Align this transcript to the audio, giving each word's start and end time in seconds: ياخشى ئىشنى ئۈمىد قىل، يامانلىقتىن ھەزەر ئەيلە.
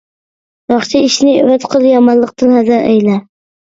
ياخشى 0.73 1.03
ئىشنى 1.03 1.37
ئۈمىد 1.43 1.69
قىل، 1.77 1.87
يامانلىقتىن 1.93 2.61
ھەزەر 2.61 2.87
ئەيلە. 2.91 3.25